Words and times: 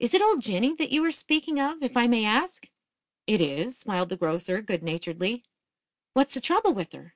"Is 0.00 0.12
it 0.12 0.20
old 0.20 0.42
Jinny 0.42 0.74
that 0.74 0.90
you 0.90 1.04
are 1.04 1.12
speaking 1.12 1.60
of, 1.60 1.84
if 1.84 1.96
I 1.96 2.08
may 2.08 2.24
ask?" 2.24 2.68
"It 3.28 3.40
is," 3.40 3.78
smiled 3.78 4.08
the 4.08 4.16
grocer, 4.16 4.60
good 4.60 4.82
naturedly. 4.82 5.44
"What's 6.14 6.34
the 6.34 6.40
trouble 6.40 6.74
with 6.74 6.90
her?" 6.94 7.14